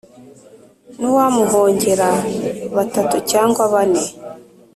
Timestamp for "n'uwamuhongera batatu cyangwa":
0.99-3.61